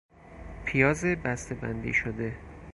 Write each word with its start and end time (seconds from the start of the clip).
پیاز 0.65 1.05
بستهبندی 1.05 1.93
شده 1.93 2.37